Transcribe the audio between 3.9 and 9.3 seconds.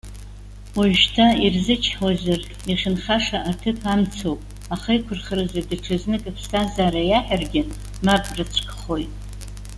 амца ауп, ахеиқәырхаразы даҽазнык аԥсҭазаара иаҳәаргьы, мап рыцәкхоит.